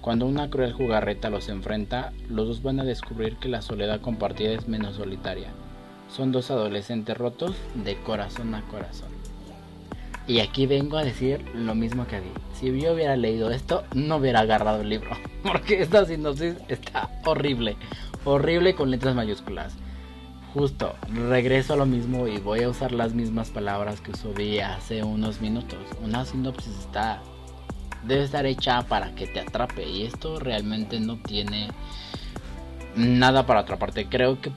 [0.00, 4.50] Cuando una cruel jugarreta los enfrenta, los dos van a descubrir que la soledad compartida
[4.50, 5.50] es menos solitaria.
[6.10, 9.10] Son dos adolescentes rotos de corazón a corazón.
[10.26, 12.22] Y aquí vengo a decir lo mismo que a
[12.58, 15.10] Si yo hubiera leído esto, no hubiera agarrado el libro.
[15.44, 17.76] Porque esta sinopsis está horrible.
[18.24, 19.76] Horrible con letras mayúsculas.
[20.54, 25.02] Justo, regreso a lo mismo y voy a usar las mismas palabras que subí hace
[25.02, 25.78] unos minutos.
[26.02, 27.22] Una sinopsis está
[28.04, 31.68] debe estar hecha para que te atrape y esto realmente no tiene
[32.94, 34.08] nada para atraparte.
[34.08, 34.52] Creo que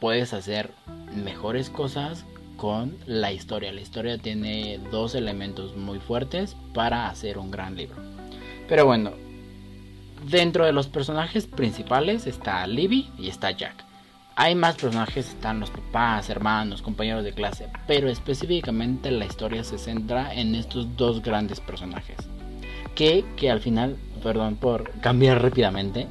[0.00, 0.72] puedes hacer
[1.14, 2.24] mejores cosas
[2.56, 3.72] con la historia.
[3.72, 7.96] La historia tiene dos elementos muy fuertes para hacer un gran libro.
[8.68, 9.12] Pero bueno,
[10.28, 13.85] dentro de los personajes principales está Libby y está Jack.
[14.38, 19.78] Hay más personajes, están los papás, hermanos, compañeros de clase, pero específicamente la historia se
[19.78, 22.18] centra en estos dos grandes personajes.
[22.94, 26.06] Que, que al final, perdón por cambiar rápidamente,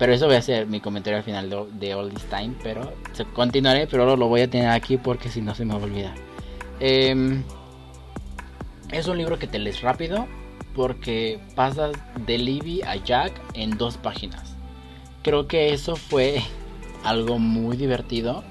[0.00, 2.92] pero eso voy a hacer mi comentario al final de, All This Time, pero
[3.34, 6.14] continuaré, pero lo voy a tener aquí porque si no se me va.
[6.80, 7.44] Em,
[8.90, 10.26] es un libro que te lees rápido
[10.74, 11.92] porque pasas
[12.26, 14.56] de Libby a Jack en dos páginas.
[15.22, 16.42] Creo que eso fue
[17.04, 18.44] algo muy divertido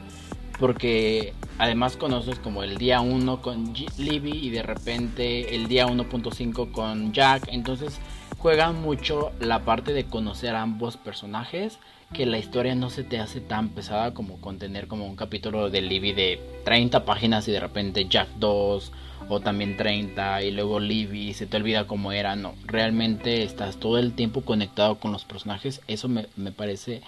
[0.62, 6.72] porque además conoces como el día 1 con Libby y de repente el día 1.5
[6.72, 8.00] con Jack, entonces
[8.38, 11.80] juegan mucho la parte de conocer a ambos personajes,
[12.14, 15.82] que la historia no se te hace tan pesada como contener como un capítulo de
[15.82, 18.92] Libby de 30 páginas y de repente Jack 2
[19.30, 23.98] o también 30 y luego Libby se te olvida cómo era, no, realmente estás todo
[23.98, 27.02] el tiempo conectado con los personajes, eso me, me parece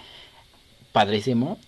[0.94, 1.58] padrísimo.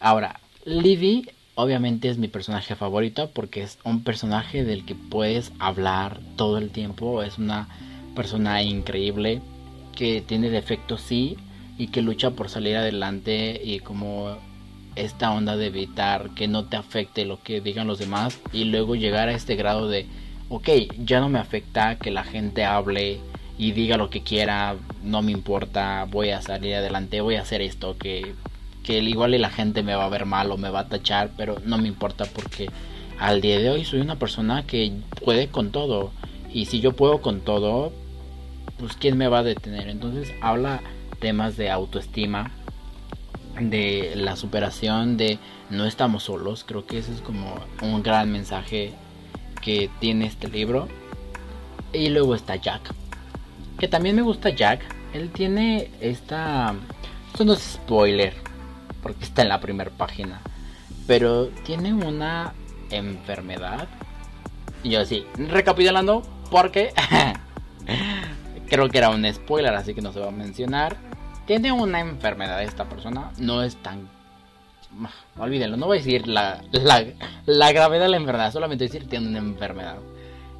[0.00, 6.18] Ahora, Livy obviamente es mi personaje favorito porque es un personaje del que puedes hablar
[6.34, 7.22] todo el tiempo.
[7.22, 7.68] Es una
[8.16, 9.40] persona increíble
[9.94, 11.36] que tiene defectos sí
[11.78, 14.36] y que lucha por salir adelante y como
[14.96, 18.96] esta onda de evitar que no te afecte lo que digan los demás y luego
[18.96, 20.06] llegar a este grado de
[20.48, 20.68] ok
[21.04, 23.20] ya no me afecta que la gente hable
[23.56, 27.60] y diga lo que quiera no me importa voy a salir adelante voy a hacer
[27.60, 28.34] esto que
[28.84, 31.30] que igual y la gente me va a ver mal o me va a tachar,
[31.36, 32.70] pero no me importa porque
[33.18, 34.92] al día de hoy soy una persona que
[35.24, 36.12] puede con todo.
[36.52, 37.92] Y si yo puedo con todo,
[38.78, 39.88] pues quién me va a detener.
[39.88, 40.80] Entonces habla
[41.18, 42.52] temas de autoestima,
[43.58, 45.38] de la superación, de
[45.70, 46.64] no estamos solos.
[46.64, 48.92] Creo que ese es como un gran mensaje
[49.62, 50.88] que tiene este libro.
[51.92, 52.92] Y luego está Jack.
[53.78, 54.82] Que también me gusta Jack.
[55.14, 56.74] Él tiene esta...
[57.32, 58.53] Esto no es spoiler
[59.04, 60.40] porque está en la primera página.
[61.06, 62.54] Pero tiene una
[62.90, 63.86] enfermedad.
[64.82, 66.92] Yo sí, recapitulando, porque
[68.68, 70.96] creo que era un spoiler, así que no se va a mencionar.
[71.46, 74.08] Tiene una enfermedad esta persona, no es tan...
[75.36, 76.62] Olvídenlo, no voy a decir la,
[77.46, 79.96] la, gravedad de la enfermedad, solamente decir tiene una enfermedad.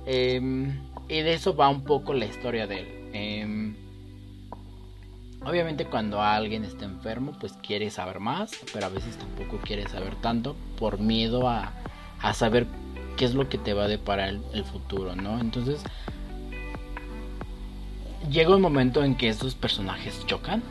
[0.05, 2.89] Em, y de eso va un poco la historia de él.
[3.15, 3.84] Eh,
[5.47, 10.17] Obviamente cuando alguien está enfermo pues quiere saber más, pero a veces tampoco quiere saber
[10.17, 11.73] tanto por miedo a,
[12.33, 12.67] saber
[13.17, 15.39] qué es lo que te va a deparar el, futuro, ¿no?
[15.39, 15.83] Entonces
[18.31, 20.63] llega un momento en que estos personajes chocan,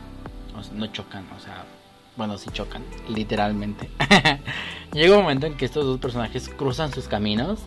[0.74, 1.66] no chocan, o sea,
[2.16, 3.90] bueno, sí chocan, literalmente.
[4.94, 7.60] llega un momento en que estos dos personajes cruzan sus caminos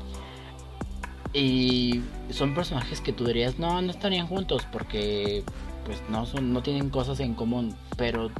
[1.33, 5.45] y son personajes que tú dirías, no, no estarían juntos porque
[5.87, 8.31] pues no son no tienen cosas en común, pero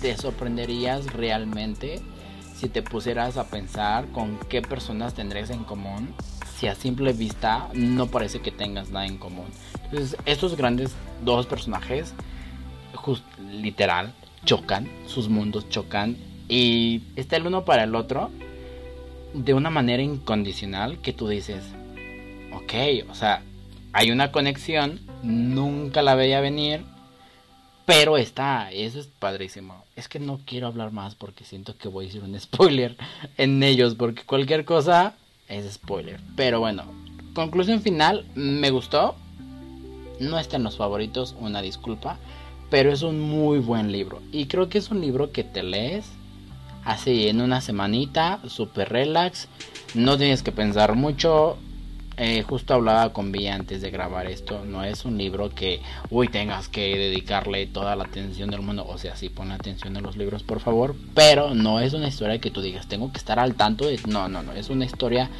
[0.00, 2.00] te sorprenderías realmente
[2.54, 6.14] si te pusieras a pensar con qué personas tendrías en común
[6.56, 9.46] si a simple vista no parece que tengas nada en común.
[9.84, 12.14] Entonces, estos grandes dos personajes
[13.50, 16.16] literal chocan, sus mundos chocan
[16.48, 18.30] y está el uno para el otro.
[19.34, 21.64] de una manera incondicional que tú dices,
[22.54, 23.42] ok, o sea,
[23.92, 26.82] hay una conexión, nunca la veía venir,
[27.84, 29.84] pero está, eso es padrísimo.
[29.96, 32.96] Es que no quiero hablar más porque siento que voy a decir un spoiler
[33.36, 35.14] en ellos, porque cualquier cosa
[35.48, 36.20] es spoiler.
[36.36, 36.84] Pero bueno,
[37.34, 39.16] conclusión final, me gustó.
[40.20, 42.18] No está en los favoritos, una disculpa.
[42.70, 44.22] Pero es un muy buen libro.
[44.32, 46.06] Y creo que es un libro que te lees
[46.84, 49.48] así en una semanita, super relax.
[49.94, 51.58] No tienes que pensar mucho.
[52.16, 54.64] Eh, justo hablaba con Villa antes de grabar esto.
[54.64, 58.86] No es un libro que, uy, tengas que dedicarle toda la atención del mundo.
[58.86, 60.94] O sea, sí, pon atención en los libros, por favor.
[61.14, 63.86] Pero no es una historia que tú digas, tengo que estar al tanto.
[63.86, 63.98] De...
[64.06, 64.52] No, no, no.
[64.52, 65.30] Es una historia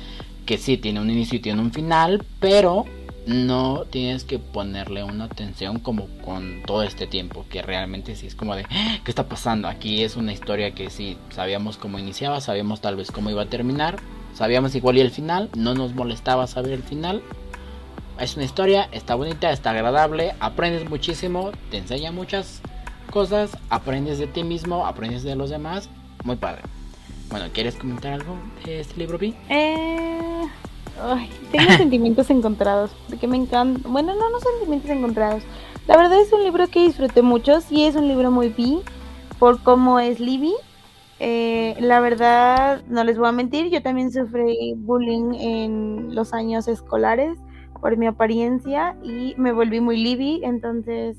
[0.46, 2.24] que sí tiene un inicio y tiene un final.
[2.40, 2.86] Pero
[3.26, 7.44] no tienes que ponerle una atención como con todo este tiempo.
[7.50, 9.68] Que realmente sí es como de, ¿qué está pasando?
[9.68, 13.46] Aquí es una historia que sí sabíamos cómo iniciaba, sabíamos tal vez cómo iba a
[13.46, 14.00] terminar
[14.34, 17.22] Sabíamos igual y el final, no nos molestaba saber el final.
[18.18, 22.60] Es una historia, está bonita, está agradable, aprendes muchísimo, te enseña muchas
[23.10, 25.88] cosas, aprendes de ti mismo, aprendes de los demás,
[26.24, 26.62] muy padre.
[27.30, 29.34] Bueno, ¿quieres comentar algo de este libro, Vi?
[29.48, 30.42] Eh,
[31.50, 35.42] tengo sentimientos encontrados, porque me encanta, bueno, no, no sentimientos encontrados.
[35.86, 38.80] La verdad es un libro que disfruté mucho, sí es un libro muy Vi,
[39.38, 40.54] por cómo es Libby,
[41.24, 46.66] eh, la verdad, no les voy a mentir, yo también sufrí bullying en los años
[46.66, 47.38] escolares
[47.80, 51.16] por mi apariencia y me volví muy Libby, entonces,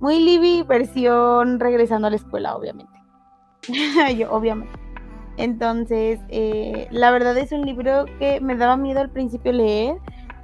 [0.00, 2.92] muy Libby versión regresando a la escuela, obviamente.
[4.18, 4.76] yo, obviamente.
[5.36, 9.98] Entonces, eh, la verdad es un libro que me daba miedo al principio leer.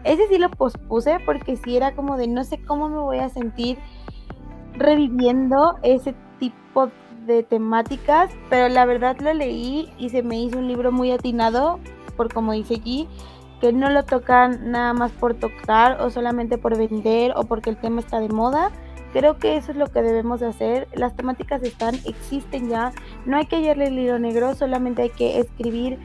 [0.04, 3.28] Ese sí lo pospuse porque sí era como de no sé cómo me voy a
[3.28, 3.76] sentir
[4.74, 6.90] reviviendo ese tipo
[7.30, 11.80] de temáticas, pero la verdad lo leí y se me hizo un libro muy atinado,
[12.16, 13.08] por como dice aquí,
[13.60, 17.76] que no lo tocan nada más por tocar o solamente por vender o porque el
[17.76, 18.70] tema está de moda.
[19.12, 20.88] Creo que eso es lo que debemos de hacer.
[20.94, 22.92] Las temáticas están, existen ya.
[23.26, 25.98] No hay que hallarle el hilo negro, solamente hay que escribir.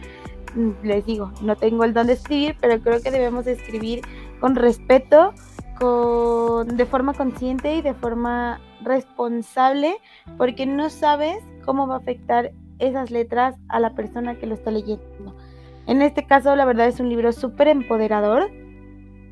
[0.56, 4.02] Mm, les digo, no tengo el don de escribir, pero creo que debemos de escribir
[4.40, 5.34] con respeto,
[5.80, 9.98] de forma consciente y de forma responsable
[10.38, 14.72] porque no sabes cómo va a afectar esas letras a la persona que lo está
[14.72, 15.36] leyendo.
[15.88, 18.50] En este caso, la verdad es un libro súper empoderador.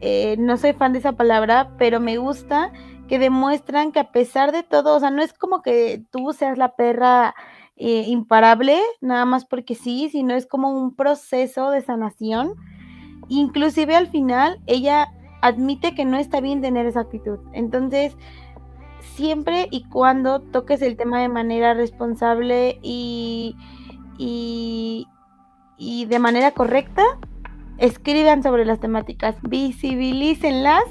[0.01, 2.71] Eh, no soy fan de esa palabra, pero me gusta
[3.08, 6.58] que demuestran que a pesar de todo, o sea, no es como que tú seas
[6.58, 7.36] la perra
[7.75, 12.53] eh, imparable, nada más porque sí, sino es como un proceso de sanación.
[13.29, 15.12] Inclusive al final, ella
[15.43, 17.38] admite que no está bien tener esa actitud.
[17.51, 18.15] Entonces,
[19.15, 23.58] siempre y cuando toques el tema de manera responsable y,
[24.17, 25.06] y,
[26.06, 27.03] de manera correcta,
[27.77, 30.86] escriban sobre las temáticas, visibilícenlas,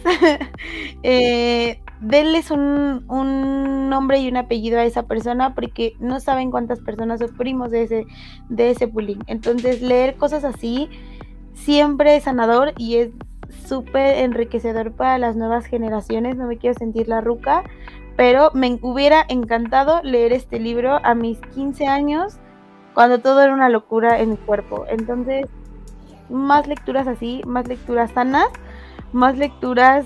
[1.03, 6.81] eh, denles un, un, nombre y un apellido a esa persona porque no saben cuántas
[6.81, 8.07] personas sufrimos de ese,
[8.51, 9.21] de ese bullying.
[9.29, 10.91] Entonces leer cosas así
[11.55, 13.11] siempre es sanador y es
[13.67, 16.37] súper enriquecedor para las nuevas generaciones.
[16.37, 17.63] No me quiero sentir la ruca,
[18.17, 22.39] pero me hubiera encantado leer este libro a mis 15 años,
[22.95, 24.85] cuando todo era una locura en mi cuerpo.
[24.89, 25.47] Entonces,
[26.29, 28.49] más lecturas así, más lecturas sanas,
[29.13, 30.05] más lecturas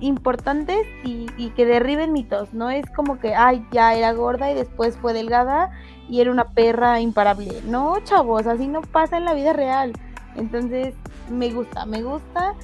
[0.00, 2.52] importantes y, que derriben mitos.
[2.54, 5.70] No es como que, ay, ya era gorda y después fue delgada
[6.08, 7.60] y era una perra imparable.
[7.66, 9.92] No, chavos, así no pasa en la vida real.
[10.36, 10.94] Entonces,
[11.30, 12.54] me gusta, me gusta.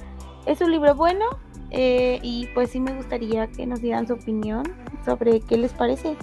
[0.45, 1.25] Es un libro bueno,
[1.71, 4.63] eh, y pues sí me gustaría que nos dieran su opinión
[5.05, 6.15] sobre qué les parece.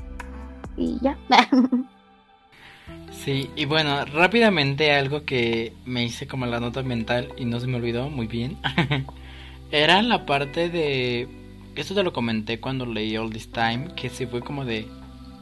[0.77, 1.19] Y ya.
[3.13, 7.67] sí, y bueno, rápidamente algo que me hice como la nota mental y no se
[7.67, 8.57] me olvidó muy bien.
[9.71, 11.29] Era la parte de...
[11.75, 14.87] Esto te lo comenté cuando leí All This Time, que sí fue como de...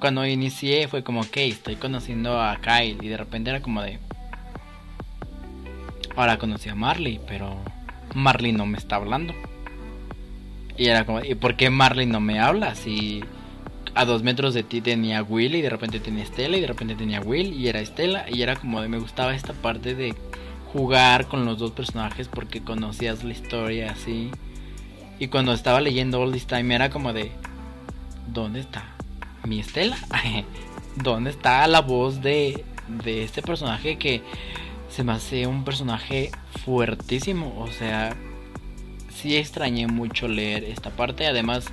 [0.00, 3.98] Cuando inicié fue como, ok, estoy conociendo a Kyle y de repente era como de...
[6.16, 7.56] Ahora conocí a Marley, pero
[8.14, 9.34] Marley no me está hablando.
[10.76, 12.74] Y era como, ¿y por qué Marley no me habla?
[12.74, 13.22] Si
[13.94, 16.94] a dos metros de ti tenía Will y de repente tenía Estela y de repente
[16.94, 20.14] tenía Will y era Estela y era como de me gustaba esta parte de
[20.72, 24.30] jugar con los dos personajes porque conocías la historia así.
[25.18, 27.32] Y cuando estaba leyendo All This Time era como de
[28.28, 28.84] ¿dónde está
[29.46, 29.96] mi Estela?
[30.96, 32.64] ¿Dónde está la voz de,
[33.04, 34.22] de este personaje que
[34.92, 36.30] se me hace un personaje
[36.64, 37.54] fuertísimo?
[37.58, 38.14] O sea,
[39.14, 41.26] sí extrañé mucho leer esta parte.
[41.26, 41.66] Además,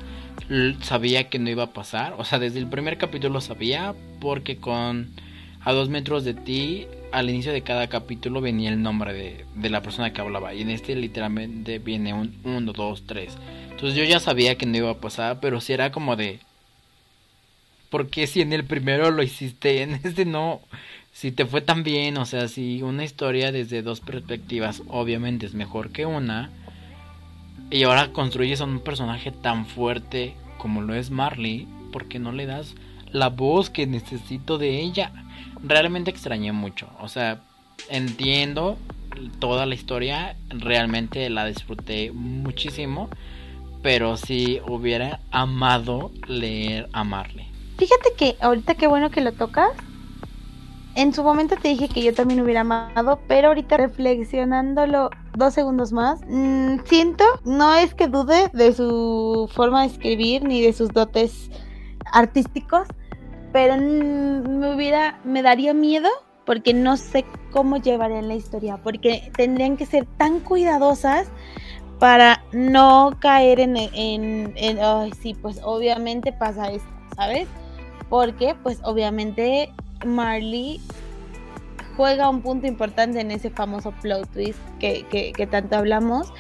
[0.82, 2.16] sabía que no iba a pasar.
[2.18, 3.94] O sea, desde el primer capítulo sabía.
[4.22, 5.12] Porque con
[5.66, 9.70] a dos metros de ti, al inicio de cada capítulo venía el nombre de, de
[9.70, 10.54] la persona que hablaba.
[10.54, 13.38] Y en este literalmente viene un 1, 2, 3.
[13.72, 16.40] Entonces yo ya sabía que no iba a pasar, pero si era como de...
[17.90, 20.62] ¿Por qué si en el primero lo hiciste, en este no?
[21.20, 25.54] Si te fue tan bien, o sea, si una historia desde dos perspectivas obviamente es
[25.54, 26.50] mejor que una.
[27.70, 32.32] Y ahora construyes a un personaje tan fuerte como lo es Marley, ¿por qué no
[32.32, 32.74] le das
[33.12, 35.12] la voz que necesito de ella?
[35.62, 37.42] Realmente extrañé mucho, o sea,
[37.90, 38.78] entiendo
[39.40, 43.10] toda la historia, realmente la disfruté muchísimo,
[43.82, 47.50] pero si hubiera amado leer a Marley.
[47.78, 49.72] Fíjate que ahorita qué bueno que lo tocas.
[50.96, 55.92] En su momento te dije que yo también hubiera amado, pero ahorita reflexionándolo dos segundos
[55.94, 60.90] más, mmm, siento, no es que dude de su forma de escribir ni de sus
[60.90, 61.50] dotes
[62.12, 62.88] artísticos,
[63.54, 66.10] pero me hubiera, me daría miedo
[66.46, 71.28] porque no sé cómo llevarían la historia, porque tendrían que ser tan cuidadosas
[72.00, 77.48] para no caer en, en, en ay, sí, pues obviamente pasa esto, ¿sabes?
[78.10, 79.72] Porque pues obviamente
[80.06, 80.82] Marley
[81.96, 86.32] juega un punto importante en ese famoso plot twist que, que, que tanto hablamos.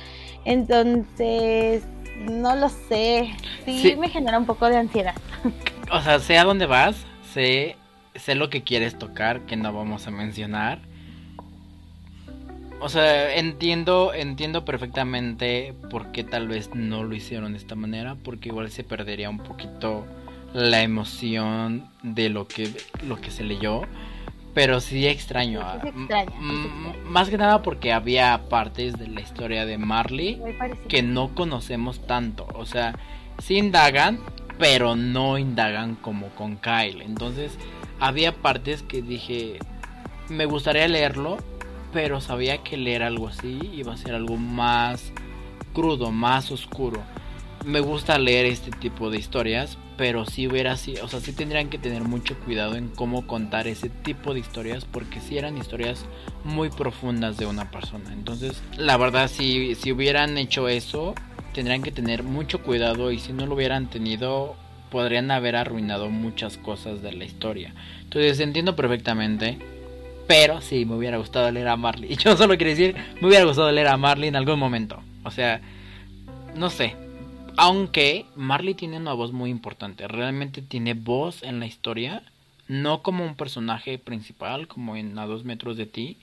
[0.46, 1.84] Entonces,
[2.30, 3.36] no lo sé.
[3.66, 5.16] Sí, sí, me genera un poco de ansiedad.
[5.92, 6.96] O sea, sé a dónde vas,
[7.34, 7.76] sé,
[8.16, 10.80] sé lo que quieres tocar, que no vamos a mencionar.
[12.82, 18.16] O sea, entiendo, entiendo perfectamente por qué tal vez no lo hicieron de esta manera,
[18.24, 20.06] porque igual se perdería un poquito
[20.54, 22.72] la emoción de lo que,
[23.06, 23.82] lo que se leyó.
[24.54, 25.62] Pero sí extraño.
[27.06, 30.42] Más que nada porque había partes de la historia de Marley
[30.88, 32.48] que no conocemos tanto.
[32.56, 32.98] O sea,
[33.38, 34.20] sí indagan,
[34.58, 37.02] pero no indagan como con Kyle.
[37.02, 37.58] Entonces,
[38.00, 39.60] había partes que dije,
[40.30, 41.38] me gustaría leerlo,
[41.94, 45.12] pero sabía que leer algo así iba a ser algo más
[45.74, 47.02] crudo, más oscuro.
[47.66, 51.70] Me gusta leer este tipo de historias, pero si hubiera así, o sea, sí tendrían
[51.70, 56.06] que tener mucho cuidado en cómo contar ese tipo de historias, porque si eran historias
[56.46, 58.14] muy profundas de una persona.
[58.14, 61.16] Entonces, la verdad, si, si hubieran hecho eso,
[61.54, 64.56] tendrían que tener mucho cuidado y si no lo hubieran tenido,
[64.90, 67.76] podrían haber arruinado muchas cosas de la historia.
[68.02, 69.58] Entonces, entiendo perfectamente.
[70.28, 72.14] Pero sí, me hubiera gustado leer a Marley.
[72.14, 75.04] Y yo solo quiero decir, me hubiera gustado leer a Marley en algún momento.
[75.26, 75.60] O sea,
[76.56, 76.96] no sé,
[77.60, 82.24] aunque Marley tiene una voz muy importante, realmente tiene voz en la historia,
[82.70, 86.16] no como un personaje principal, como en A dos metros de ti.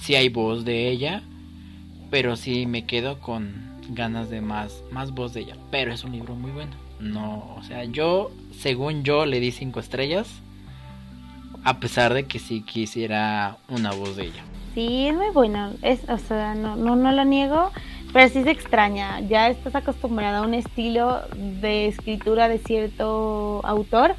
[0.00, 1.22] Sí hay voz de ella,
[2.10, 3.52] pero sí me quedo con
[3.90, 5.56] ganas de más, más voz de ella.
[5.70, 6.72] Pero es un libro muy bueno.
[7.00, 10.26] No, o sea, yo, según yo, le di cinco estrellas,
[11.64, 14.42] a pesar de que sí quisiera una voz de ella.
[14.72, 17.72] Sí, es muy bueno, es, o sea, no, no, no lo niego
[18.16, 24.14] pero sí se extraña, ya estás acostumbrada a un estilo de escritura de cierto autor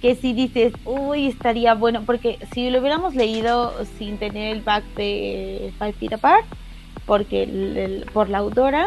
[0.00, 4.84] que si dices, uy, estaría bueno, porque si lo hubiéramos leído sin tener el back
[4.94, 6.46] de Five Feet Apart,
[7.04, 8.86] porque el, el, por la autora,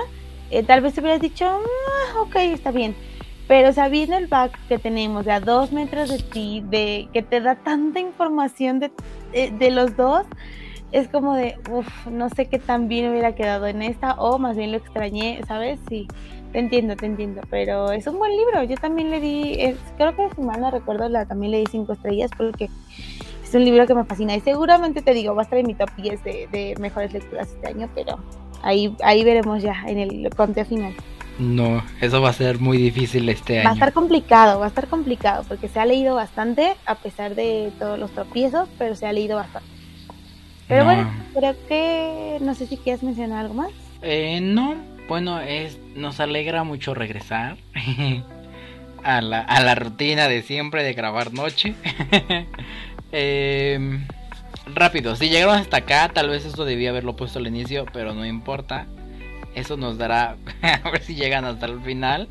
[0.49, 2.95] eh, tal vez hubieras dicho, ah, ok, está bien.
[3.47, 7.39] Pero sabiendo el back que tenemos de a dos metros de ti, de que te
[7.39, 8.89] da tanta información de,
[9.31, 10.25] de, de los dos,
[10.91, 14.57] es como de, uff, no sé qué tan bien hubiera quedado en esta, o más
[14.57, 15.79] bien lo extrañé, ¿sabes?
[15.87, 16.07] Sí,
[16.51, 18.63] te entiendo, te entiendo, pero es un buen libro.
[18.63, 21.65] Yo también le di, es, creo que si mal no recuerdo, la, también le di
[21.69, 22.69] cinco estrellas porque
[23.43, 25.75] es un libro que me fascina y seguramente te digo, va a estar en mi
[25.75, 28.17] top 10 de, de mejores lecturas este año, pero
[28.63, 30.93] ahí, ahí veremos ya en el conteo final.
[31.37, 33.65] No, eso va a ser muy difícil este año.
[33.65, 37.33] Va a estar complicado, va a estar complicado porque se ha leído bastante a pesar
[37.33, 39.78] de todos los tropiezos, pero se ha leído bastante.
[40.70, 40.93] Pero no.
[40.93, 43.72] bueno, creo que no sé si quieres mencionar algo más.
[44.01, 44.76] Eh, no,
[45.09, 47.57] bueno, es nos alegra mucho regresar
[49.03, 51.76] a, la, a la rutina de siempre de grabar noche.
[53.11, 53.99] eh,
[54.74, 58.26] rápido, si llegaron hasta acá, tal vez esto debía haberlo puesto al inicio, pero no
[58.26, 58.86] importa.
[59.55, 62.28] Eso nos dará a ver si llegan hasta el final.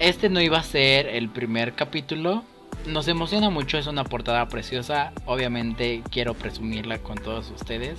[0.00, 2.42] Este no iba a ser el primer capítulo,
[2.86, 5.12] nos emociona mucho, es una portada preciosa.
[5.26, 7.98] Obviamente quiero presumirla con todos ustedes.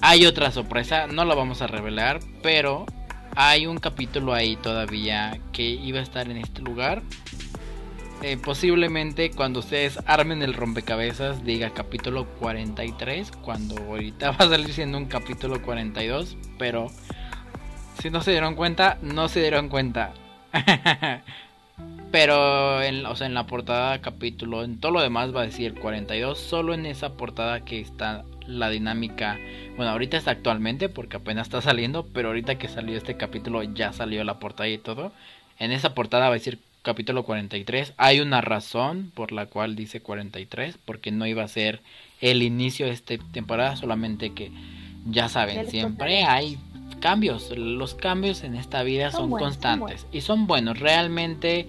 [0.00, 2.86] Hay otra sorpresa, no la vamos a revelar, pero
[3.36, 7.02] hay un capítulo ahí todavía que iba a estar en este lugar.
[8.22, 14.72] Eh, posiblemente cuando ustedes armen el rompecabezas diga capítulo 43, cuando ahorita va a salir
[14.72, 16.88] siendo un capítulo 42, pero
[18.00, 20.12] si no se dieron cuenta, no se dieron cuenta.
[22.14, 25.74] pero en, o sea, en la portada capítulo, en todo lo demás va a decir
[25.74, 29.36] 42, solo en esa portada que está la dinámica,
[29.76, 33.92] bueno, ahorita está actualmente porque apenas está saliendo, pero ahorita que salió este capítulo ya
[33.92, 35.10] salió la portada y todo.
[35.58, 37.94] En esa portada va a decir capítulo 43.
[37.96, 41.80] Hay una razón por la cual dice 43, porque no iba a ser
[42.20, 44.52] el inicio de esta temporada, solamente que
[45.04, 46.58] ya saben, siempre hay
[47.00, 47.50] cambios.
[47.58, 50.78] Los cambios en esta vida son, constantes y son buenos.
[50.78, 51.66] Realmente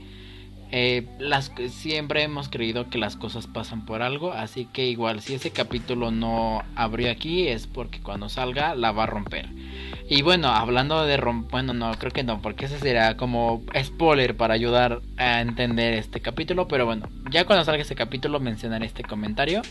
[0.72, 5.36] eh, las, siempre hemos creído que las cosas pasan por algo, así que igual si
[5.36, 9.47] ese capítulo no abrió aquí es porque cuando salga la va a romper.
[10.09, 14.36] Y bueno, hablando de romper, bueno, no, creo que no, porque ese será como spoiler
[14.36, 19.03] para ayudar a entender este capítulo, pero bueno, ya cuando salga ese capítulo mencionaré este
[19.03, 19.61] comentario.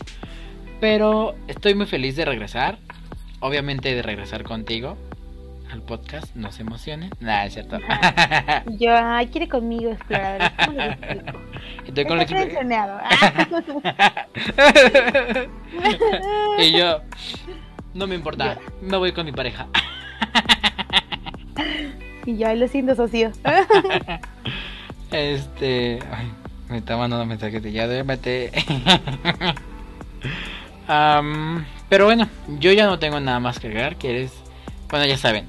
[0.81, 2.79] Pero estoy muy feliz de regresar,
[3.39, 4.97] obviamente de regresar contigo
[5.75, 7.11] al podcast, no se emocionen.
[7.19, 7.77] Nada, es cierto.
[8.79, 10.53] Yo, ay, quiere conmigo explorar.
[10.65, 11.39] ¿Cómo le explico?
[11.85, 12.27] Estoy con el
[16.59, 17.01] y yo,
[17.93, 19.67] no me importa, me voy con mi pareja.
[22.25, 23.31] y yo, ahí lo siento, socio.
[25.11, 26.31] este, ay,
[26.69, 28.51] me está mandando mensajes de ya, déjate.
[30.89, 33.97] um, pero bueno, yo ya no tengo nada más que agregar.
[33.97, 34.31] ¿Quieres?
[34.89, 35.47] Bueno, ya saben,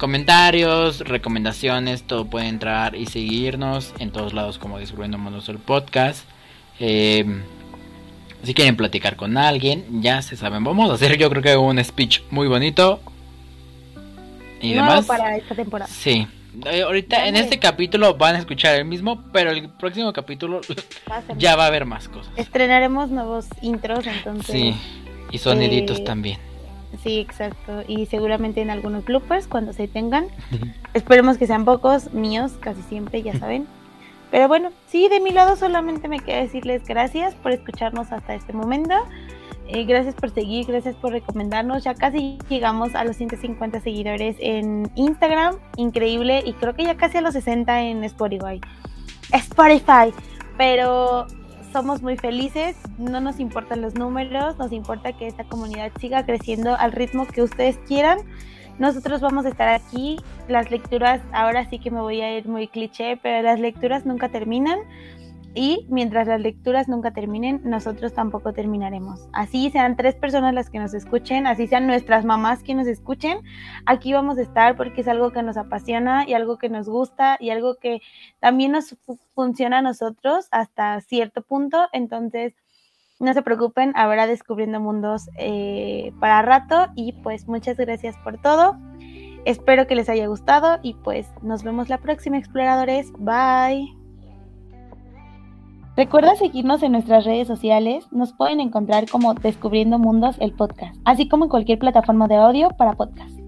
[0.00, 6.24] comentarios, recomendaciones, todo puede entrar y seguirnos en todos lados como Descubriendo Mundos el podcast.
[6.80, 7.42] Eh,
[8.42, 10.64] si quieren platicar con alguien, ya se saben.
[10.64, 13.00] Vamos a hacer yo creo que un speech muy bonito.
[14.62, 15.04] Y demás.
[15.04, 15.90] para esta temporada.
[15.92, 16.26] Sí.
[16.64, 20.62] Eh, ahorita en este capítulo van a escuchar el mismo, pero el próximo capítulo
[21.36, 22.32] ya va a haber más cosas.
[22.36, 24.50] Estrenaremos nuevos intros, entonces.
[24.50, 24.74] Sí,
[25.30, 26.49] y soniditos eh, también.
[27.02, 27.82] Sí, exacto.
[27.86, 30.26] Y seguramente en algunos bloopers cuando se tengan.
[30.94, 33.66] Esperemos que sean pocos, míos, casi siempre, ya saben.
[34.30, 38.52] Pero bueno, sí, de mi lado solamente me queda decirles gracias por escucharnos hasta este
[38.52, 38.94] momento.
[39.66, 41.84] Eh, gracias por seguir, gracias por recomendarnos.
[41.84, 46.42] Ya casi llegamos a los 150 seguidores en Instagram, increíble.
[46.44, 48.60] Y creo que ya casi a los 60 en Spotify.
[49.32, 50.12] Spotify.
[50.56, 51.26] Pero
[51.72, 56.74] somos muy felices, no nos importan los números, nos importa que esta comunidad siga creciendo
[56.76, 58.18] al ritmo que ustedes quieran.
[58.78, 60.16] Nosotros vamos a estar aquí,
[60.48, 64.30] las lecturas, ahora sí que me voy a ir muy cliché, pero las lecturas nunca
[64.30, 64.78] terminan.
[65.54, 69.28] Y mientras las lecturas nunca terminen, nosotros tampoco terminaremos.
[69.32, 73.38] Así sean tres personas las que nos escuchen, así sean nuestras mamás que nos escuchen,
[73.84, 77.36] aquí vamos a estar porque es algo que nos apasiona y algo que nos gusta
[77.40, 78.00] y algo que
[78.38, 78.96] también nos
[79.34, 81.88] funciona a nosotros hasta cierto punto.
[81.92, 82.54] Entonces,
[83.18, 88.76] no se preocupen, habrá descubriendo mundos eh, para rato y pues muchas gracias por todo.
[89.44, 93.12] Espero que les haya gustado y pues nos vemos la próxima exploradores.
[93.18, 93.99] Bye.
[95.96, 101.28] Recuerda seguirnos en nuestras redes sociales, nos pueden encontrar como Descubriendo Mundos el podcast, así
[101.28, 103.39] como en cualquier plataforma de audio para podcast.